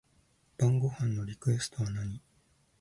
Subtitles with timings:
[0.57, 2.19] 晩ご飯のリクエストは何